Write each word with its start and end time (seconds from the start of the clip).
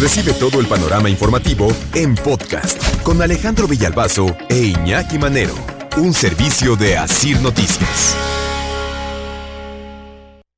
Recibe 0.00 0.32
todo 0.32 0.60
el 0.60 0.66
panorama 0.66 1.08
informativo 1.08 1.68
en 1.94 2.14
podcast 2.14 2.82
con 3.02 3.22
Alejandro 3.22 3.68
Villalbazo 3.68 4.36
e 4.48 4.64
Iñaki 4.64 5.18
Manero, 5.18 5.54
un 5.96 6.12
servicio 6.12 6.76
de 6.76 6.96
Asir 6.98 7.40
Noticias. 7.40 8.16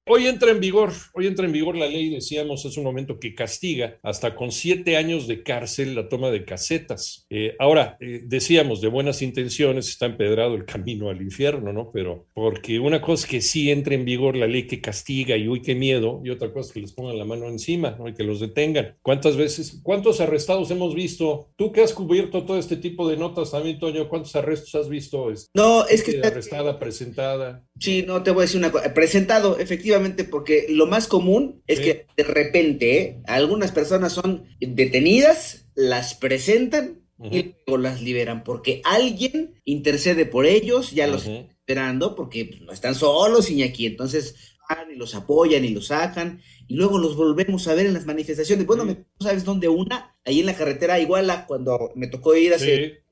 Hoy 0.08 0.28
entra 0.28 0.52
en 0.52 0.60
vigor, 0.60 0.92
hoy 1.14 1.26
entra 1.26 1.46
en 1.46 1.52
vigor 1.52 1.76
la 1.76 1.88
ley, 1.88 2.10
decíamos 2.10 2.64
hace 2.64 2.78
un 2.78 2.86
momento, 2.86 3.18
que 3.18 3.34
castiga 3.34 3.98
hasta 4.04 4.36
con 4.36 4.52
siete 4.52 4.96
años 4.96 5.26
de 5.26 5.42
cárcel 5.42 5.96
la 5.96 6.08
toma 6.08 6.30
de 6.30 6.44
casetas. 6.44 7.26
Eh, 7.28 7.56
ahora, 7.58 7.96
eh, 7.98 8.20
decíamos, 8.22 8.80
de 8.80 8.86
buenas 8.86 9.20
intenciones 9.20 9.88
está 9.88 10.06
empedrado 10.06 10.54
el 10.54 10.64
camino 10.64 11.10
al 11.10 11.20
infierno, 11.22 11.72
¿no? 11.72 11.90
Pero 11.92 12.28
porque 12.34 12.78
una 12.78 13.00
cosa 13.00 13.24
es 13.24 13.30
que 13.32 13.40
sí 13.40 13.72
entre 13.72 13.96
en 13.96 14.04
vigor 14.04 14.36
la 14.36 14.46
ley 14.46 14.68
que 14.68 14.80
castiga 14.80 15.36
y 15.36 15.48
uy, 15.48 15.60
qué 15.60 15.74
miedo, 15.74 16.20
y 16.24 16.30
otra 16.30 16.52
cosa 16.52 16.68
es 16.68 16.74
que 16.74 16.80
les 16.82 16.92
pongan 16.92 17.18
la 17.18 17.24
mano 17.24 17.48
encima, 17.48 17.96
¿no? 17.98 18.08
Y 18.08 18.14
que 18.14 18.22
los 18.22 18.38
detengan. 18.38 18.94
¿Cuántas 19.02 19.36
veces, 19.36 19.80
cuántos 19.82 20.20
arrestados 20.20 20.70
hemos 20.70 20.94
visto? 20.94 21.48
Tú 21.56 21.72
que 21.72 21.82
has 21.82 21.92
cubierto 21.92 22.44
todo 22.44 22.58
este 22.58 22.76
tipo 22.76 23.08
de 23.08 23.16
notas 23.16 23.50
también, 23.50 23.80
Toño, 23.80 24.08
¿cuántos 24.08 24.36
arrestos 24.36 24.72
has 24.76 24.88
visto? 24.88 25.26
No, 25.52 25.84
es 25.88 26.04
que... 26.04 26.20
Arrestada, 26.22 26.78
presentada. 26.78 27.66
Sí, 27.80 28.04
no, 28.06 28.22
te 28.22 28.30
voy 28.30 28.42
a 28.42 28.44
decir 28.44 28.58
una 28.58 28.70
cosa. 28.70 28.94
Presentado, 28.94 29.58
efectivamente 29.58 29.95
porque 30.24 30.66
lo 30.68 30.86
más 30.86 31.08
común 31.08 31.62
es 31.66 31.80
que 31.80 32.06
de 32.16 32.24
repente 32.24 33.00
¿eh? 33.00 33.20
algunas 33.26 33.72
personas 33.72 34.12
son 34.12 34.44
detenidas, 34.60 35.66
las 35.74 36.14
presentan 36.14 37.02
y 37.18 37.54
luego 37.66 37.82
las 37.82 38.02
liberan, 38.02 38.44
porque 38.44 38.82
alguien 38.84 39.54
intercede 39.64 40.26
por 40.26 40.44
ellos, 40.46 40.90
ya 40.90 41.06
los 41.06 41.26
están 41.26 41.50
esperando, 41.50 42.14
porque 42.14 42.58
no 42.62 42.72
están 42.72 42.94
solos, 42.94 43.48
aquí. 43.64 43.86
Entonces 43.86 44.56
van 44.68 44.90
y 44.90 44.96
los 44.96 45.14
apoyan 45.14 45.64
y 45.64 45.70
los 45.70 45.86
sacan, 45.86 46.40
y 46.68 46.74
luego 46.74 46.98
los 46.98 47.16
volvemos 47.16 47.66
a 47.68 47.74
ver 47.74 47.86
en 47.86 47.94
las 47.94 48.06
manifestaciones. 48.06 48.66
Bueno, 48.66 48.84
me, 48.84 49.04
¿sabes 49.20 49.44
dónde 49.44 49.68
una? 49.68 50.14
Ahí 50.24 50.40
en 50.40 50.46
la 50.46 50.56
carretera 50.56 50.98
Iguala, 50.98 51.46
cuando 51.46 51.92
me 51.94 52.08
tocó 52.08 52.34
ir 52.36 52.54
hace 52.54 53.02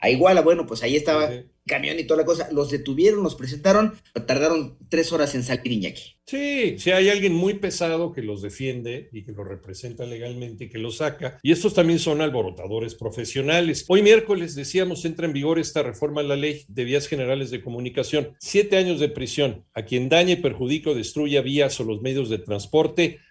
a 0.00 0.10
Iguala, 0.10 0.42
bueno, 0.42 0.66
pues 0.66 0.82
ahí 0.82 0.96
estaba 0.96 1.30
camión 1.68 1.98
y 1.98 2.04
toda 2.04 2.22
la 2.22 2.26
cosa, 2.26 2.48
los 2.50 2.70
detuvieron, 2.70 3.22
los 3.22 3.36
presentaron, 3.36 3.94
tardaron 4.26 4.78
tres 4.88 5.12
horas 5.12 5.34
en 5.34 5.44
salir 5.44 5.70
Iñaki. 5.70 6.18
Sí, 6.28 6.78
si 6.78 6.90
hay 6.90 7.08
alguien 7.08 7.32
muy 7.32 7.54
pesado 7.54 8.12
que 8.12 8.20
los 8.20 8.42
defiende 8.42 9.08
y 9.12 9.24
que 9.24 9.32
los 9.32 9.46
representa 9.46 10.04
legalmente 10.04 10.64
y 10.64 10.68
que 10.68 10.76
los 10.76 10.96
saca. 10.98 11.38
Y 11.42 11.52
estos 11.52 11.72
también 11.72 11.98
son 11.98 12.20
alborotadores 12.20 12.94
profesionales. 12.94 13.86
Hoy 13.88 14.02
miércoles, 14.02 14.54
decíamos, 14.54 15.06
entra 15.06 15.24
en 15.24 15.32
vigor 15.32 15.58
esta 15.58 15.82
reforma 15.82 16.20
a 16.20 16.24
la 16.24 16.36
ley 16.36 16.64
de 16.68 16.84
vías 16.84 17.06
generales 17.06 17.50
de 17.50 17.62
comunicación. 17.62 18.34
Siete 18.40 18.76
años 18.76 19.00
de 19.00 19.08
prisión 19.08 19.64
a 19.72 19.84
quien 19.84 20.10
dañe, 20.10 20.36
perjudique 20.36 20.90
o 20.90 20.94
destruya 20.94 21.40
vías 21.40 21.80
o 21.80 21.84
los 21.84 22.02
medios 22.02 22.28
de 22.28 22.38
transporte 22.38 22.87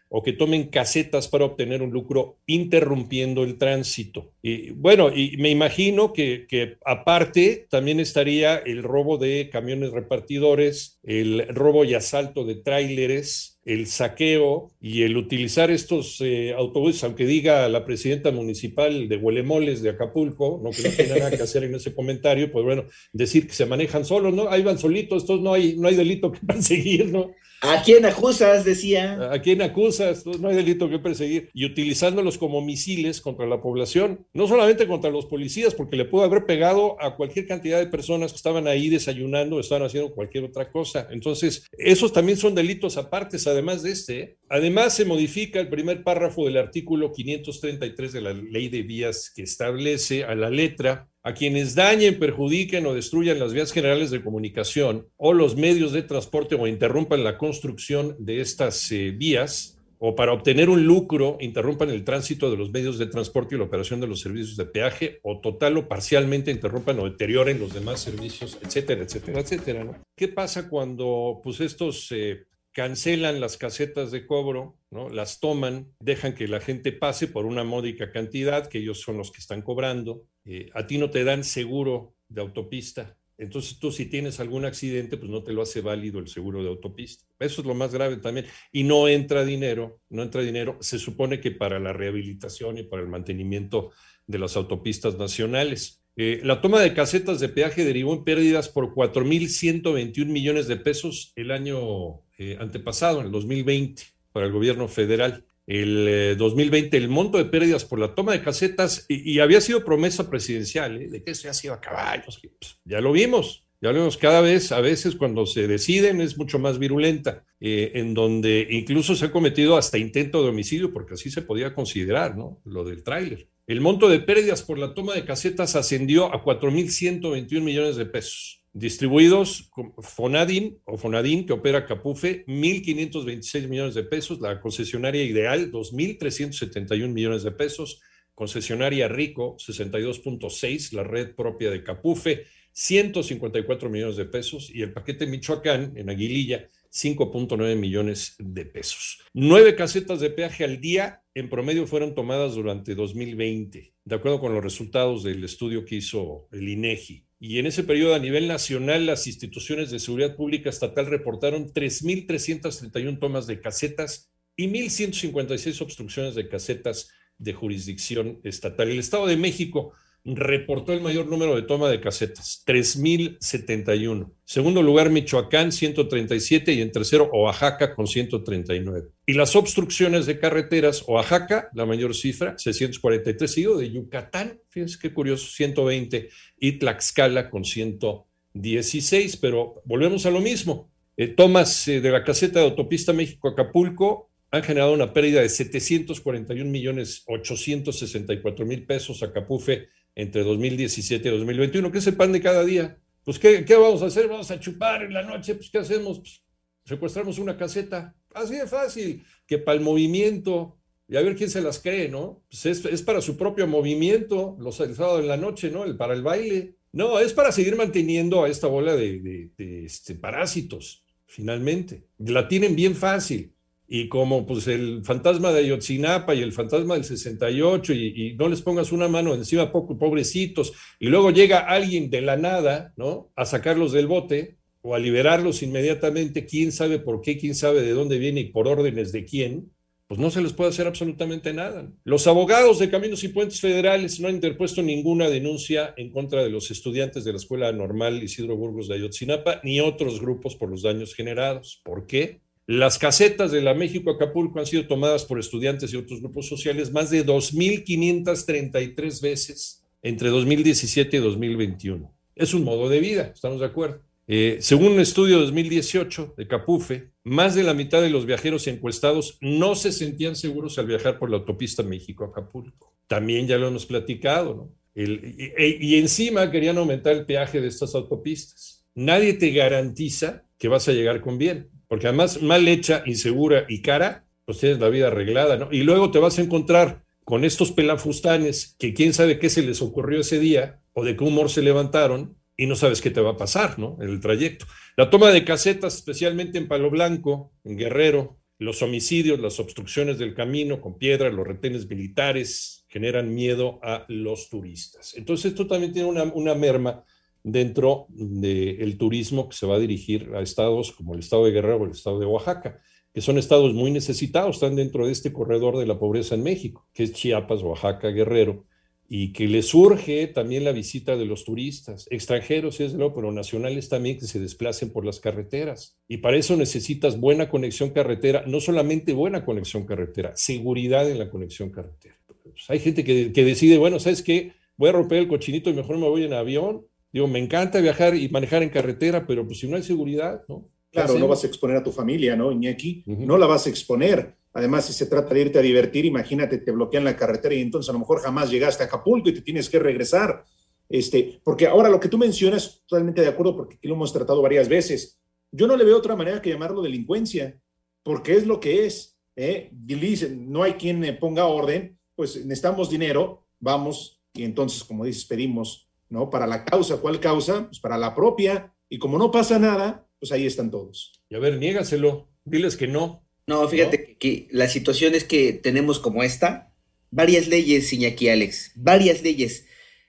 o 0.10 0.24
que 0.24 0.34
tomen 0.34 0.70
casetas 0.70 1.28
para 1.28 1.46
obtener 1.46 1.82
un 1.82 1.92
lucro 1.92 2.38
interrumpiendo 2.46 3.44
el 3.44 3.58
tránsito. 3.58 4.32
Y 4.42 4.72
bueno, 4.72 5.12
y 5.14 5.36
me 5.38 5.50
imagino 5.50 6.14
que, 6.14 6.46
que, 6.48 6.78
aparte 6.86 7.68
también 7.70 8.00
estaría 8.00 8.56
el 8.58 8.84
robo 8.84 9.18
de 9.18 9.50
camiones 9.52 9.92
repartidores, 9.92 11.00
el 11.04 11.48
robo 11.50 11.84
y 11.84 11.94
asalto 11.94 12.46
de 12.46 12.56
tráileres, 12.56 13.60
el 13.66 13.88
saqueo 13.88 14.72
y 14.80 15.04
el 15.04 15.18
utilizar 15.18 15.72
estos 15.72 16.22
eh, 16.22 16.54
autobuses, 16.54 17.04
aunque 17.04 17.26
diga 17.26 17.68
la 17.68 17.84
presidenta 17.84 18.32
municipal 18.32 19.10
de 19.10 19.18
Huelemoles 19.18 19.82
de 19.82 19.90
Acapulco, 19.90 20.62
no 20.64 20.72
que 20.72 20.84
no 20.84 20.96
tiene 20.96 21.20
nada 21.20 21.32
que 21.32 21.44
hacer 21.44 21.66
en 21.66 21.76
ese 21.76 21.94
comentario, 21.94 22.50
pues 22.50 22.64
bueno, 22.64 22.86
decir 23.12 23.46
que 23.46 23.54
se 23.54 23.66
manejan 23.66 24.06
solos, 24.06 24.34
¿no? 24.34 24.48
Ahí 24.48 24.64
van 24.64 24.80
solitos, 24.80 25.24
estos 25.24 25.42
no 25.42 25.54
hay, 25.54 25.76
no 25.76 25.90
hay 25.90 25.96
delito 25.96 26.32
que 26.32 26.40
perseguir, 26.48 27.08
¿no? 27.08 27.34
¿A 27.62 27.82
quién 27.84 28.06
acusas? 28.06 28.64
Decía. 28.64 29.32
¿A 29.32 29.42
quién 29.42 29.62
acusas? 29.62 30.26
No 30.26 30.50
hay 30.50 30.56
delito 30.56 30.90
que 30.90 31.00
perseguir. 31.00 31.50
Y 31.54 31.66
utilizándolos 31.66 32.38
como 32.38 32.62
misiles 32.62 33.22
contra 33.22 33.48
la 33.48 33.62
población, 33.62 34.26
no 34.34 34.48
solamente 34.48 34.88
contra 34.88 35.10
los 35.10 35.26
policías, 35.26 35.74
porque 35.74 35.98
le 35.98 36.06
pudo 36.06 36.24
haber 36.24 36.46
pegado 36.46 37.02
a 37.02 37.16
cualquier 37.16 37.48
cantidad 37.48 37.80
de 37.80 37.88
personas 37.88 38.32
que 38.32 38.38
estaban 38.38 38.68
ahí 38.68 38.90
desayunando 38.90 39.60
estaban 39.60 39.86
haciendo 39.86 40.14
cualquier 40.14 40.46
otra 40.46 40.72
cosa. 40.72 41.08
Entonces, 41.12 41.66
esos 41.78 42.14
también 42.14 42.38
son 42.38 42.56
delitos 42.56 42.98
aparte, 42.98 43.38
además 43.46 43.84
de 43.84 43.92
este. 43.92 44.38
Además, 44.50 44.96
se 44.96 45.06
modifica 45.06 45.60
el 45.60 45.70
primer 45.70 46.04
párrafo 46.04 46.46
del 46.46 46.58
artículo 46.58 47.12
533 47.12 48.14
de 48.14 48.22
la 48.22 48.34
Ley 48.34 48.70
de 48.70 48.84
Vías 48.84 49.32
que 49.36 49.44
establece 49.44 50.24
a 50.24 50.36
la 50.36 50.50
letra 50.50 51.10
a 51.28 51.34
quienes 51.34 51.76
dañen, 51.76 52.20
perjudiquen 52.20 52.86
o 52.86 52.94
destruyan 52.94 53.38
las 53.38 53.52
vías 53.52 53.74
generales 53.74 54.12
de 54.12 54.24
comunicación 54.24 55.10
o 55.18 55.34
los 55.34 55.58
medios 55.58 55.92
de 55.92 56.02
transporte 56.02 56.56
o 56.56 56.68
interrumpan 56.68 57.26
la 57.26 57.38
construcción 57.38 58.16
de 58.18 58.40
estas 58.40 58.90
eh, 58.94 59.12
vías 59.12 59.78
o 60.00 60.16
para 60.16 60.32
obtener 60.32 60.70
un 60.70 60.86
lucro 60.86 61.38
interrumpan 61.42 61.90
el 61.90 62.06
tránsito 62.06 62.50
de 62.50 62.56
los 62.56 62.72
medios 62.72 62.98
de 62.98 63.08
transporte 63.08 63.56
y 63.56 63.58
la 63.58 63.66
operación 63.66 64.00
de 64.00 64.08
los 64.08 64.22
servicios 64.22 64.56
de 64.56 64.68
peaje 64.68 65.20
o 65.22 65.42
total 65.42 65.78
o 65.78 65.90
parcialmente 65.90 66.50
interrumpan 66.50 66.98
o 67.02 67.10
deterioren 67.10 67.60
los 67.60 67.74
demás 67.74 68.00
servicios, 68.00 68.58
etcétera, 68.64 69.04
etcétera, 69.04 69.42
etcétera. 69.42 70.02
¿Qué 70.16 70.30
pasa 70.30 70.70
cuando 70.70 71.42
pues 71.44 71.60
estos 71.60 72.10
eh, 72.12 72.46
cancelan 72.72 73.42
las 73.42 73.58
casetas 73.58 74.12
de 74.12 74.28
cobro, 74.28 74.78
¿no? 74.92 75.10
las 75.10 75.40
toman, 75.40 75.92
dejan 76.00 76.36
que 76.36 76.48
la 76.48 76.62
gente 76.62 76.92
pase 76.92 77.28
por 77.28 77.48
una 77.48 77.66
módica 77.66 78.12
cantidad, 78.12 78.70
que 78.70 78.78
ellos 78.78 79.02
son 79.02 79.18
los 79.18 79.32
que 79.32 79.42
están 79.42 79.64
cobrando, 79.64 80.22
eh, 80.48 80.70
a 80.74 80.88
ti 80.88 80.98
no 80.98 81.10
te 81.10 81.24
dan 81.24 81.44
seguro 81.44 82.16
de 82.30 82.42
autopista. 82.42 83.18
Entonces 83.38 83.78
tú 83.80 83.92
si 83.92 84.06
tienes 84.06 84.40
algún 84.40 84.66
accidente, 84.66 85.18
pues 85.18 85.30
no 85.30 85.44
te 85.44 85.54
lo 85.54 85.62
hace 85.62 85.82
válido 85.82 86.20
el 86.20 86.28
seguro 86.28 86.64
de 86.64 86.70
autopista. 86.70 87.26
Eso 87.40 87.62
es 87.62 87.68
lo 87.68 87.76
más 87.76 87.94
grave 87.94 88.18
también. 88.18 88.48
Y 88.72 88.84
no 88.84 89.08
entra 89.08 89.46
dinero, 89.46 90.00
no 90.10 90.24
entra 90.24 90.42
dinero. 90.42 90.78
Se 90.82 90.98
supone 90.98 91.40
que 91.40 91.52
para 91.52 91.80
la 91.80 91.94
rehabilitación 91.94 92.80
y 92.80 92.84
para 92.84 93.04
el 93.04 93.10
mantenimiento 93.10 93.92
de 94.26 94.40
las 94.40 94.56
autopistas 94.56 95.18
nacionales. 95.18 96.02
Eh, 96.16 96.42
la 96.44 96.62
toma 96.62 96.82
de 96.82 96.96
casetas 96.96 97.40
de 97.40 97.50
peaje 97.50 97.86
derivó 97.86 98.14
en 98.16 98.24
pérdidas 98.24 98.70
por 98.70 98.96
4.121 98.96 100.26
millones 100.26 100.68
de 100.68 100.78
pesos 100.78 101.32
el 101.36 101.52
año 101.52 102.22
eh, 102.40 102.58
antepasado, 102.60 103.20
en 103.20 103.28
el 103.28 103.32
2020, 103.32 104.02
para 104.32 104.48
el 104.48 104.52
gobierno 104.52 104.88
federal 104.88 105.46
el 105.68 106.38
2020 106.38 106.96
eh, 106.96 107.00
el 107.00 107.10
monto 107.10 107.38
de 107.38 107.46
pérdidas 107.46 107.84
por 107.84 108.00
la 108.00 108.16
toma 108.16 108.32
de 108.32 108.42
casetas 108.42 109.06
y, 109.10 109.40
había 109.40 109.62
sido 109.62 109.84
promesa 109.84 110.30
presidencial 110.30 111.02
¿eh? 111.02 111.10
de 111.10 111.24
que 111.24 111.32
eso 111.32 111.50
ha 111.50 111.54
sido 111.54 111.74
a 111.74 111.82
caballos. 111.82 112.40
Pues, 112.42 112.80
ya 112.86 113.02
lo 113.02 113.12
vimos, 113.12 113.66
ya 113.82 113.92
lo 113.92 114.00
vimos 114.00 114.18
cada 114.18 114.40
vez, 114.42 114.72
a 114.72 114.80
veces 114.80 115.16
cuando 115.16 115.46
se 115.46 115.68
deciden 115.68 116.22
es 116.22 116.38
mucho 116.38 116.58
más 116.58 116.80
virulenta, 116.80 117.44
eh, 117.60 117.92
en 117.96 118.14
donde 118.14 118.66
incluso 118.72 119.16
se 119.16 119.26
ha 119.26 119.32
cometido 119.32 119.78
hasta 119.78 119.98
intento 119.98 120.42
de 120.42 120.50
homicidio, 120.50 120.94
porque 120.94 121.16
así 121.16 121.30
se 121.30 121.42
podía 121.42 121.76
considerar, 121.76 122.38
¿no? 122.38 122.62
Lo 122.64 122.86
del 122.86 123.04
tráiler. 123.04 123.50
El 123.68 123.82
monto 123.82 124.08
de 124.08 124.20
pérdidas 124.20 124.64
por 124.64 124.80
la 124.80 124.94
toma 124.94 125.14
de 125.14 125.26
casetas 125.26 125.76
ascendió 125.76 126.34
a 126.34 126.42
4.121 126.42 127.62
millones 127.62 127.98
de 127.98 128.06
pesos 128.06 128.64
distribuidos 128.78 129.70
Fonadin 130.00 130.78
o 130.86 130.98
Fonadin, 130.98 131.46
que 131.46 131.54
opera 131.54 131.86
Capufe, 131.86 132.46
1.526 132.46 133.68
millones 133.68 133.96
de 133.96 134.04
pesos, 134.04 134.40
la 134.40 134.62
concesionaria 134.62 135.24
Ideal, 135.24 135.72
2.371 135.72 137.08
millones 137.12 137.44
de 137.44 137.52
pesos, 137.52 138.02
concesionaria 138.36 139.08
Rico, 139.08 139.58
62.6, 139.58 140.94
la 140.94 141.04
red 141.04 141.34
propia 141.36 141.72
de 141.72 141.84
Capufe, 141.84 142.46
154 142.72 143.90
millones 143.90 144.18
de 144.18 144.26
pesos, 144.26 144.70
y 144.72 144.84
el 144.84 144.94
paquete 144.94 145.26
Michoacán, 145.26 145.94
en 145.96 146.12
Aguililla, 146.12 146.70
5.9 146.92 147.76
millones 147.76 148.36
de 148.38 148.66
pesos. 148.66 149.24
Nueve 149.34 149.76
casetas 149.76 150.20
de 150.20 150.30
peaje 150.30 150.64
al 150.64 150.80
día 150.80 151.24
en 151.34 151.50
promedio 151.50 151.88
fueron 151.88 152.14
tomadas 152.14 152.54
durante 152.54 152.94
2020, 152.94 153.94
de 154.06 154.16
acuerdo 154.16 154.40
con 154.40 154.54
los 154.54 154.64
resultados 154.64 155.24
del 155.24 155.44
estudio 155.44 155.84
que 155.84 155.96
hizo 155.96 156.48
el 156.52 156.70
INEGI. 156.70 157.27
Y 157.40 157.60
en 157.60 157.68
ese 157.68 157.84
periodo 157.84 158.16
a 158.16 158.20
nivel 158.20 158.48
nacional, 158.48 159.06
las 159.06 159.28
instituciones 159.28 159.92
de 159.92 160.00
seguridad 160.00 160.36
pública 160.36 160.70
estatal 160.70 161.06
reportaron 161.06 161.72
3.331 161.72 163.20
tomas 163.20 163.46
de 163.46 163.62
casetas 163.62 164.32
y 164.56 164.68
1.156 164.68 165.82
obstrucciones 165.82 166.34
de 166.34 166.50
casetas 166.50 167.12
de 167.38 167.54
jurisdicción 167.54 168.40
estatal. 168.44 168.90
El 168.90 169.00
Estado 169.00 169.28
de 169.28 169.38
México 169.38 169.94
reportó 170.36 170.92
el 170.92 171.00
mayor 171.00 171.28
número 171.28 171.56
de 171.56 171.62
toma 171.62 171.90
de 171.90 172.02
casetas, 172.02 172.64
3.071. 172.68 174.30
Segundo 174.44 174.84
lugar, 174.84 175.10
Michoacán, 175.10 175.72
137 175.72 176.74
y 176.74 176.82
en 176.82 176.92
tercero, 176.92 177.30
Oaxaca 177.32 177.96
con 177.96 178.08
139. 178.08 179.08
Y 179.26 179.34
las 179.34 179.56
obstrucciones 179.56 180.26
de 180.26 180.38
carreteras, 180.38 181.04
Oaxaca, 181.08 181.70
la 181.74 181.86
mayor 181.86 182.14
cifra, 182.14 182.58
643, 182.58 183.50
seguido 183.50 183.78
de 183.78 183.90
Yucatán, 183.90 184.60
fíjense 184.70 184.98
qué 185.02 185.14
curioso, 185.14 185.48
120 185.48 186.30
y 186.60 186.72
Tlaxcala 186.74 187.50
con 187.50 187.64
116. 187.64 189.38
Pero 189.38 189.82
volvemos 189.86 190.26
a 190.26 190.32
lo 190.32 190.42
mismo. 190.42 190.92
Eh, 191.16 191.30
tomas 191.30 191.88
eh, 191.88 192.02
de 192.02 192.12
la 192.12 192.26
caseta 192.26 192.60
de 192.60 192.66
autopista 192.66 193.14
México-Acapulco, 193.14 194.30
han 194.52 194.64
generado 194.64 194.94
una 194.94 195.14
pérdida 195.14 195.42
de 195.42 195.50
741 195.50 196.70
millones 196.70 197.24
864 197.28 198.66
mil 198.66 198.86
pesos 198.86 199.24
a 199.24 199.34
Capufe 199.34 199.90
entre 200.18 200.44
2017 200.44 201.30
y 201.30 201.32
2021, 201.32 201.92
que 201.92 202.00
es 202.00 202.08
el 202.08 202.16
pan 202.16 202.32
de 202.32 202.42
cada 202.42 202.66
día. 202.66 202.98
Pues, 203.24 203.38
¿qué, 203.38 203.64
¿qué, 203.64 203.76
vamos 203.76 204.02
a 204.02 204.08
hacer? 204.08 204.28
Vamos 204.28 204.50
a 204.50 204.60
chupar 204.60 205.04
en 205.04 205.14
la 205.14 205.22
noche, 205.22 205.54
pues, 205.54 205.70
¿qué 205.70 205.78
hacemos? 205.78 206.18
Pues, 206.20 206.42
secuestramos 206.86 207.38
una 207.38 207.56
caseta. 207.56 208.16
Así 208.34 208.56
de 208.56 208.66
fácil, 208.66 209.24
que 209.46 209.60
para 209.60 209.78
el 209.78 209.84
movimiento 209.84 210.80
y 211.08 211.18
a 211.18 211.22
ver 211.22 211.36
quién 211.36 211.52
se 211.52 211.62
las 211.62 211.80
cree, 211.80 212.10
¿no? 212.10 212.44
Pues 212.50 212.66
es, 212.66 213.02
para 213.04 213.22
su 213.22 213.38
propio 213.38 213.68
movimiento, 213.68 214.58
los 214.60 214.80
el 214.80 214.96
sábado 214.96 215.20
en 215.20 215.28
la 215.28 215.38
noche, 215.38 215.70
¿no? 215.70 215.84
El, 215.84 215.96
para 215.96 216.16
el 216.16 216.24
baile. 216.24 216.78
No, 216.92 217.20
es 217.20 217.34
para 217.34 217.52
seguir 217.52 217.76
manteniendo 217.76 218.44
a 218.44 218.50
esta 218.50 218.66
bola 218.66 218.96
de, 218.96 219.52
este, 219.86 220.16
parásitos, 220.16 221.06
finalmente. 221.28 222.08
La 222.18 222.48
tienen 222.48 222.76
bien 222.76 222.96
fácil. 222.96 223.54
Y 223.88 224.10
como 224.10 224.46
pues 224.46 224.68
el 224.68 225.04
fantasma 225.06 225.52
de 225.52 225.62
Ayotzinapa 225.62 226.36
y 226.36 226.42
el 226.42 226.52
fantasma 226.52 226.96
del 226.96 227.06
68 227.06 227.94
y, 227.94 228.36
no 228.38 228.50
les 228.50 228.62
pongas 228.62 228.92
una 228.92 229.08
mano 229.08 229.34
encima, 229.34 229.72
poco, 229.72 229.98
pobrecitos, 229.98 230.74
y 231.00 231.08
luego 231.08 231.32
llega 231.32 231.60
alguien 231.60 232.10
de 232.10 232.22
la 232.22 232.36
nada, 232.36 232.94
¿no? 232.98 233.32
A 233.36 233.46
sacarlos 233.46 233.94
del 233.94 234.08
bote 234.08 234.58
o 234.82 234.94
a 234.96 235.00
liberarlos 235.00 235.64
inmediatamente, 235.64 236.46
quién 236.46 236.72
sabe 236.72 237.00
por 237.00 237.22
qué, 237.22 237.38
quién 237.38 237.56
sabe 237.56 237.82
de 237.82 237.92
dónde 237.92 238.20
viene 238.20 238.42
y 238.42 238.52
por 238.52 238.68
órdenes 238.68 239.12
de 239.12 239.26
quién, 239.26 239.72
pues 240.08 240.20
no 240.20 240.32
se 240.32 240.42
les 240.42 240.54
puede 240.54 240.70
hacer 240.70 240.88
absolutamente 240.88 241.54
nada. 241.54 241.92
Los 242.06 242.28
abogados 242.28 242.80
de 242.80 242.90
Caminos 242.90 243.24
y 243.26 243.28
Puentes 243.28 243.60
Federales 243.60 244.20
no 244.22 244.30
han 244.30 244.36
interpuesto 244.36 244.82
ninguna 244.82 245.30
denuncia 245.30 245.94
en 245.98 246.12
contra 246.12 246.44
de 246.44 246.50
los 246.50 246.72
estudiantes 246.72 247.26
de 247.26 247.34
la 247.34 247.38
Escuela 247.38 247.72
Normal 247.74 248.24
Isidro 248.24 248.56
Burgos 248.56 248.88
de 248.88 248.96
Ayotzinapa 248.96 249.60
ni 249.64 249.82
otros 249.82 250.22
grupos 250.22 250.56
por 250.56 250.70
los 250.70 250.82
daños 250.82 251.14
generados. 251.14 251.82
¿Por 251.84 252.08
qué? 252.08 252.40
Las 252.70 253.00
casetas 253.00 253.54
de 253.54 253.62
la 253.62 253.74
México 253.74 254.12
Acapulco 254.12 254.60
han 254.60 254.66
sido 254.66 254.88
tomadas 254.88 255.24
por 255.24 255.40
estudiantes 255.40 255.94
y 255.94 255.96
otros 255.96 256.20
grupos 256.20 256.50
sociales 256.50 256.92
más 256.92 257.10
de 257.10 257.26
2.533 257.26 259.22
veces 259.22 259.86
entre 260.02 260.28
2017 260.28 261.16
y 261.16 261.20
2021. 261.22 262.14
Es 262.36 262.54
un 262.54 262.66
modo 262.66 262.90
de 262.90 263.00
vida, 263.00 263.32
estamos 263.34 263.62
de 263.62 263.68
acuerdo. 263.68 264.02
Eh, 264.28 264.58
según 264.60 264.92
un 264.92 265.00
estudio 265.00 265.38
de 265.38 265.44
2018 265.46 266.34
de 266.36 266.46
Capufe, 266.46 267.12
más 267.24 267.56
de 267.56 267.64
la 267.64 267.74
mitad 267.74 268.02
de 268.02 268.10
los 268.10 268.26
viajeros 268.26 268.68
encuestados 268.68 269.38
no 269.40 269.74
se 269.76 269.94
sentían 269.94 270.36
seguros 270.36 270.78
al 270.78 270.88
viajar 270.88 271.20
por 271.20 271.30
la 271.30 271.38
autopista 271.38 271.84
México-Acapulco. 271.84 272.94
También 273.08 273.48
ya 273.48 273.58
lo 273.58 273.70
hemos 273.70 273.86
platicado, 273.86 274.54
¿no? 274.54 274.70
y, 274.94 275.96
encima 275.96 276.52
querían 276.52 276.78
aumentar 276.78 277.16
el 277.16 277.26
peaje 277.26 277.62
de 277.62 277.70
estas 277.70 277.96
autopistas. 277.96 278.84
Nadie 278.94 279.36
te 279.36 279.52
garantiza 279.52 280.44
que 280.58 280.68
vas 280.68 280.90
a 280.90 280.92
llegar 280.92 281.22
con 281.22 281.38
bien, 281.38 281.70
porque 281.88 282.08
además 282.08 282.42
mal 282.42 282.68
hecha, 282.68 283.04
insegura 283.06 283.66
y 283.68 283.82
cara, 283.82 284.26
pues 284.46 284.60
tienes 284.60 284.80
la 284.80 284.90
vida 284.90 285.08
arreglada, 285.08 285.58
¿no? 285.58 285.70
Y 285.72 285.84
luego 285.84 286.12
te 286.12 286.20
vas 286.20 286.40
a 286.40 286.42
encontrar 286.42 287.04
con 287.24 287.44
estos 287.44 287.72
pelafustanes 287.72 288.76
que 288.80 288.94
quién 288.94 289.14
sabe 289.14 289.40
qué 289.40 289.50
se 289.50 289.62
les 289.62 289.82
ocurrió 289.82 290.22
ese 290.22 290.40
día 290.40 290.80
o 290.94 291.04
de 291.04 291.18
qué 291.18 291.24
humor 291.24 291.50
se 291.50 291.62
levantaron 291.62 292.38
y 292.56 292.66
no 292.66 292.76
sabes 292.76 293.02
qué 293.02 293.12
te 293.12 293.22
va 293.22 293.32
a 293.32 293.38
pasar, 293.38 293.78
¿no? 293.78 293.98
En 294.02 294.10
el 294.10 294.20
trayecto. 294.20 294.66
La 294.96 295.10
toma 295.10 295.30
de 295.32 295.46
casetas, 295.46 295.96
especialmente 295.96 296.58
en 296.58 296.68
Palo 296.68 296.90
Blanco, 296.90 297.52
en 297.64 297.78
Guerrero, 297.78 298.40
los 298.60 298.82
homicidios, 298.82 299.40
las 299.40 299.60
obstrucciones 299.60 300.18
del 300.18 300.34
camino 300.34 300.82
con 300.82 300.98
piedra, 300.98 301.30
los 301.30 301.46
retenes 301.46 301.88
militares, 301.88 302.86
generan 302.88 303.34
miedo 303.34 303.80
a 303.84 304.06
los 304.08 304.50
turistas. 304.50 305.14
Entonces, 305.16 305.52
esto 305.52 305.68
también 305.68 305.94
tiene 305.94 306.10
una, 306.10 306.56
merma 306.56 307.04
dentro 307.44 308.08
del 308.10 308.98
turismo 308.98 309.50
que 309.50 309.56
se 309.56 309.66
va 309.66 309.76
a 309.76 309.80
dirigir 309.80 310.32
a 310.36 310.42
estados 310.42 310.92
como 310.92 311.14
el 311.14 311.20
estado 311.20 311.46
de 311.46 311.52
Guerrero 311.52 311.78
o 311.78 311.86
el 311.86 311.92
estado 311.92 312.20
de 312.20 312.26
Oaxaca, 312.26 312.80
que 313.14 313.22
son 313.22 313.38
estados 313.38 313.74
muy 313.74 313.92
necesitados, 313.92 314.58
están 314.58 314.76
dentro 314.76 315.06
de 315.06 315.12
este 315.12 315.34
corredor 315.34 315.78
de 315.78 315.88
la 315.88 315.98
pobreza 315.98 316.36
en 316.36 316.44
México, 316.44 316.88
que 316.94 317.04
es 317.04 317.14
Chiapas, 317.14 317.64
Oaxaca, 317.64 318.10
Guerrero, 318.10 318.66
y 319.10 319.32
que 319.32 319.48
le 319.48 319.62
surge 319.62 320.28
también 320.28 320.66
la 320.66 320.74
visita 320.74 321.16
de 321.16 321.26
los 321.26 321.46
turistas, 321.46 322.08
extranjeros, 322.12 322.80
es 322.82 322.94
luego, 322.94 323.16
pero 323.16 323.32
nacionales 323.32 323.88
también 323.88 324.20
que 324.20 324.26
se 324.26 324.40
desplacen 324.40 324.92
por 324.92 325.06
las 325.06 325.20
carreteras. 325.20 325.98
Y 326.08 326.18
para 326.18 326.38
eso 326.38 326.58
necesitas 326.58 327.20
buena 327.20 327.50
conexión 327.50 327.92
carretera, 327.92 328.44
no 328.46 328.60
solamente 328.60 329.14
buena 329.14 329.46
conexión 329.46 329.86
carretera, 329.86 330.34
seguridad 330.36 331.10
en 331.10 331.20
la 331.20 331.30
conexión 331.30 331.72
carretera. 331.72 332.18
Pues, 332.58 332.70
hay 332.70 332.80
gente 332.80 333.04
que, 333.04 333.32
que, 333.32 333.46
decide, 333.46 333.78
bueno, 333.78 334.00
¿sabes 334.00 334.22
qué? 334.22 334.54
Voy 334.76 334.90
a 334.90 334.94
romper 334.94 335.20
el 335.20 335.28
cochinito 335.28 335.70
y 335.70 335.74
mejor 335.74 335.98
me 335.98 336.10
voy 336.10 336.24
en 336.24 336.34
avión. 336.34 336.86
Digo, 337.12 337.28
me 337.28 337.40
encanta 337.40 337.80
viajar 337.80 338.16
y 338.16 338.30
manejar 338.30 338.64
en 338.64 338.70
carretera, 338.70 339.26
pero 339.26 339.46
pues 339.46 339.60
si 339.60 339.68
no 339.68 339.76
hay 339.76 339.84
seguridad, 339.84 340.44
¿no? 340.48 340.70
Claro, 340.92 341.20
no 341.20 341.28
vas 341.28 341.44
a 341.44 341.48
exponer 341.48 341.78
a 341.78 341.84
tu 341.84 341.92
familia, 341.92 342.36
¿no, 342.36 342.52
Iñaki? 342.52 343.04
No 343.06 343.38
la 343.38 343.46
vas 343.46 343.68
a 343.68 343.70
exponer. 343.70 344.36
Además, 344.54 344.86
si 344.86 344.94
se 344.94 345.06
trata 345.06 345.34
de 345.34 345.42
irte 345.42 345.60
a 345.60 345.62
divertir, 345.62 346.06
imagínate, 346.06 346.58
te 346.58 346.72
bloquean 346.72 347.04
la 347.04 347.16
carretera 347.16 347.54
y 347.54 347.62
entonces 347.62 347.90
a 347.90 347.94
lo 347.94 348.00
mejor 348.00 348.20
jamás 348.22 348.50
llegaste 348.50 348.84
a 348.84 348.88
Acapulco 348.88 349.30
y 349.30 349.34
te 349.34 349.42
tienes 349.42 349.70
que 349.70 349.78
regresar. 349.78 350.44
Este, 350.90 351.40
porque 351.44 351.68
ahora 351.68 351.90
lo 351.90 352.00
que 352.00 352.08
tú 352.08 352.18
mencionas, 352.18 352.84
totalmente 352.88 353.22
de 353.22 353.28
acuerdo, 353.28 353.56
porque 353.56 353.76
aquí 353.76 353.88
lo 353.88 353.96
hemos 353.96 354.14
tratado 354.14 354.42
varias 354.42 354.68
veces. 354.68 355.20
Yo 355.52 355.68
no 355.68 355.76
le 355.76 355.84
veo 355.84 355.98
otra 355.98 356.16
manera 356.16 356.42
que 356.42 356.50
llamarlo 356.50 356.82
delincuencia, 356.82 357.60
porque 358.02 358.34
es 358.36 358.48
lo 358.48 358.60
que 358.60 358.86
es. 358.86 359.20
¿eh? 359.36 359.70
Dicen, 359.72 360.52
no 360.52 360.64
hay 360.64 360.74
quien 360.74 361.18
ponga 361.20 361.46
orden, 361.46 362.00
pues 362.16 362.38
necesitamos 362.46 362.90
dinero, 362.90 363.46
vamos, 363.60 364.24
y 364.34 364.44
entonces, 364.44 364.84
como 364.84 365.06
dices, 365.06 365.26
pedimos, 365.26 365.87
¿no? 366.10 366.30
Para 366.30 366.48
la 366.48 366.66
causa, 366.66 366.98
¿cuál 366.98 367.20
causa? 367.20 367.68
Pues 367.68 367.80
para 367.80 367.98
la 367.98 368.16
propia, 368.16 368.74
y 368.90 369.00
como 369.00 369.18
no 369.18 369.32
pasa 369.32 369.60
nada, 369.60 370.08
pues 370.20 370.32
ahí 370.32 370.46
están 370.46 370.72
todos. 370.72 371.24
Y 371.30 371.36
a 371.36 371.40
ver, 371.40 371.58
niégaselo, 371.58 372.30
diles 372.46 372.78
que 372.78 372.88
no. 372.88 373.24
No, 373.48 373.68
fíjate 373.68 374.18
Que, 374.18 374.48
la 374.52 374.68
situación 374.68 375.16
es 375.16 375.24
que 375.24 375.54
tenemos 375.54 376.00
como 376.00 376.24
esta, 376.24 376.74
varias 377.12 377.48
leyes, 377.48 377.92
Iñaki 377.94 378.30
Alex, 378.30 378.72
varias 378.76 379.24
leyes. 379.24 379.66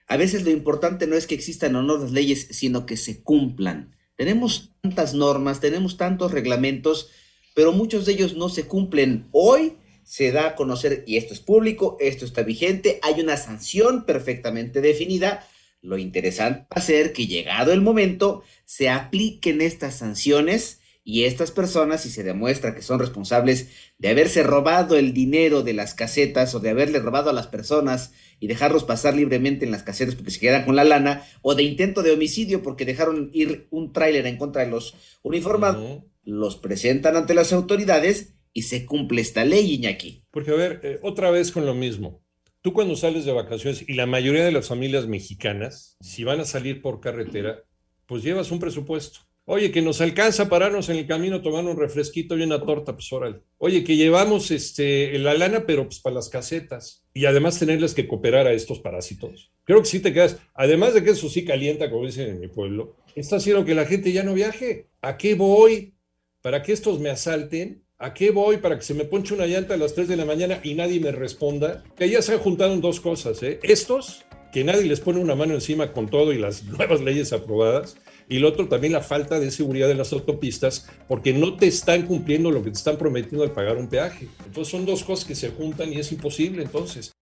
A 0.06 0.16
veces 0.16 0.44
lo 0.44 0.50
importante 0.50 1.06
no 1.06 1.16
es 1.16 1.26
que 1.26 1.34
existan 1.34 1.76
o 1.76 1.82
no 1.82 1.98
las 1.98 2.10
leyes, 2.10 2.48
sino 2.50 2.86
que 2.86 2.96
se 2.96 3.22
cumplan. 3.22 3.94
Tenemos 4.16 4.74
tantas 4.80 5.14
normas, 5.14 5.60
tenemos 5.60 5.96
tantos 5.96 6.32
reglamentos, 6.32 7.10
pero 7.54 7.72
muchos 7.72 8.06
de 8.06 8.12
ellos 8.12 8.34
no 8.34 8.48
se 8.48 8.66
cumplen. 8.66 9.28
Hoy 9.32 9.74
se 10.02 10.32
da 10.32 10.48
a 10.48 10.54
conocer, 10.54 11.04
y 11.06 11.18
esto 11.18 11.34
es 11.34 11.40
público, 11.40 11.98
esto 12.00 12.24
está 12.24 12.42
vigente, 12.42 12.98
hay 13.02 13.20
una 13.20 13.36
sanción 13.36 14.06
perfectamente 14.06 14.80
definida, 14.80 15.46
lo 15.80 15.98
interesante 15.98 16.60
va 16.62 16.76
a 16.76 16.80
ser 16.80 17.12
que 17.12 17.26
llegado 17.26 17.72
el 17.72 17.80
momento 17.80 18.42
se 18.64 18.88
apliquen 18.88 19.60
estas 19.60 19.96
sanciones 19.96 20.80
y 21.04 21.24
estas 21.24 21.52
personas, 21.52 22.02
si 22.02 22.10
se 22.10 22.22
demuestra 22.22 22.74
que 22.74 22.82
son 22.82 22.98
responsables 22.98 23.70
de 23.96 24.10
haberse 24.10 24.42
robado 24.42 24.94
el 24.94 25.14
dinero 25.14 25.62
de 25.62 25.72
las 25.72 25.94
casetas 25.94 26.54
o 26.54 26.60
de 26.60 26.68
haberle 26.68 26.98
robado 26.98 27.30
a 27.30 27.32
las 27.32 27.46
personas 27.46 28.12
y 28.40 28.46
dejarlos 28.46 28.84
pasar 28.84 29.14
libremente 29.14 29.64
en 29.64 29.70
las 29.70 29.82
casetas 29.82 30.16
porque 30.16 30.32
se 30.32 30.38
quedan 30.38 30.66
con 30.66 30.76
la 30.76 30.84
lana, 30.84 31.24
o 31.40 31.54
de 31.54 31.62
intento 31.62 32.02
de 32.02 32.10
homicidio 32.10 32.62
porque 32.62 32.84
dejaron 32.84 33.30
ir 33.32 33.68
un 33.70 33.94
tráiler 33.94 34.26
en 34.26 34.36
contra 34.36 34.66
de 34.66 34.70
los 34.70 34.94
uniformados, 35.22 36.02
los 36.24 36.56
presentan 36.56 37.16
ante 37.16 37.32
las 37.32 37.54
autoridades 37.54 38.34
y 38.52 38.64
se 38.64 38.84
cumple 38.84 39.22
esta 39.22 39.46
ley, 39.46 39.76
Iñaki. 39.76 40.26
Porque, 40.30 40.50
a 40.50 40.56
ver, 40.56 40.80
eh, 40.82 40.98
otra 41.00 41.30
vez 41.30 41.52
con 41.52 41.64
lo 41.64 41.74
mismo. 41.74 42.22
Tú 42.60 42.72
cuando 42.72 42.96
sales 42.96 43.24
de 43.24 43.32
vacaciones, 43.32 43.88
y 43.88 43.94
la 43.94 44.06
mayoría 44.06 44.44
de 44.44 44.52
las 44.52 44.68
familias 44.68 45.06
mexicanas, 45.06 45.96
si 46.00 46.24
van 46.24 46.40
a 46.40 46.44
salir 46.44 46.82
por 46.82 47.00
carretera, 47.00 47.62
pues 48.06 48.22
llevas 48.22 48.50
un 48.50 48.58
presupuesto. 48.58 49.20
Oye, 49.50 49.70
que 49.70 49.80
nos 49.80 50.02
alcanza 50.02 50.42
a 50.42 50.48
pararnos 50.50 50.90
en 50.90 50.96
el 50.96 51.06
camino, 51.06 51.40
tomar 51.40 51.64
un 51.64 51.78
refresquito 51.78 52.36
y 52.36 52.42
una 52.42 52.60
torta, 52.60 52.92
pues 52.92 53.10
órale. 53.12 53.40
Oye, 53.56 53.82
que 53.82 53.96
llevamos 53.96 54.50
este, 54.50 55.18
la 55.18 55.32
lana, 55.32 55.64
pero 55.64 55.84
pues 55.84 56.00
para 56.00 56.16
las 56.16 56.28
casetas. 56.28 57.06
Y 57.14 57.24
además 57.24 57.58
tenerles 57.58 57.94
que 57.94 58.06
cooperar 58.06 58.46
a 58.46 58.52
estos 58.52 58.80
parásitos. 58.80 59.50
Creo 59.64 59.80
que 59.80 59.88
sí 59.88 60.00
te 60.00 60.12
quedas, 60.12 60.38
además 60.52 60.92
de 60.92 61.02
que 61.02 61.10
eso 61.10 61.30
sí 61.30 61.46
calienta, 61.46 61.90
como 61.90 62.04
dicen 62.04 62.28
en 62.28 62.40
mi 62.40 62.48
pueblo, 62.48 62.96
está 63.14 63.36
haciendo 63.36 63.64
que 63.64 63.74
la 63.74 63.86
gente 63.86 64.12
ya 64.12 64.22
no 64.22 64.34
viaje. 64.34 64.88
¿A 65.00 65.16
qué 65.16 65.34
voy? 65.34 65.94
¿Para 66.42 66.62
que 66.62 66.72
estos 66.72 67.00
me 67.00 67.08
asalten? 67.08 67.82
¿A 68.00 68.14
qué 68.14 68.30
voy 68.30 68.58
para 68.58 68.76
que 68.76 68.84
se 68.84 68.94
me 68.94 69.04
ponche 69.04 69.34
una 69.34 69.46
llanta 69.46 69.74
a 69.74 69.76
las 69.76 69.92
3 69.92 70.06
de 70.06 70.16
la 70.16 70.24
mañana 70.24 70.60
y 70.62 70.74
nadie 70.74 71.00
me 71.00 71.10
responda? 71.10 71.82
Que 71.96 72.08
ya 72.08 72.22
se 72.22 72.32
han 72.32 72.38
juntado 72.38 72.76
dos 72.76 73.00
cosas, 73.00 73.42
¿eh? 73.42 73.58
Estos, 73.64 74.24
que 74.52 74.62
nadie 74.62 74.84
les 74.84 75.00
pone 75.00 75.18
una 75.18 75.34
mano 75.34 75.54
encima 75.54 75.92
con 75.92 76.08
todo 76.08 76.32
y 76.32 76.38
las 76.38 76.62
nuevas 76.78 77.00
leyes 77.00 77.32
aprobadas, 77.32 77.96
y 78.28 78.38
lo 78.38 78.50
otro 78.50 78.68
también 78.68 78.92
la 78.92 79.00
falta 79.00 79.40
de 79.40 79.50
seguridad 79.50 79.90
en 79.90 79.98
las 79.98 80.12
autopistas, 80.12 80.88
porque 81.08 81.32
no 81.32 81.56
te 81.56 81.66
están 81.66 82.06
cumpliendo 82.06 82.52
lo 82.52 82.62
que 82.62 82.70
te 82.70 82.78
están 82.78 82.98
prometiendo 82.98 83.42
al 83.42 83.50
pagar 83.50 83.78
un 83.78 83.88
peaje. 83.88 84.28
Entonces 84.46 84.70
son 84.70 84.86
dos 84.86 85.02
cosas 85.02 85.24
que 85.24 85.34
se 85.34 85.48
juntan 85.48 85.92
y 85.92 85.98
es 85.98 86.12
imposible 86.12 86.62
entonces. 86.62 87.12